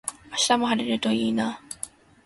[0.31, 1.61] 明日も晴れるといいな。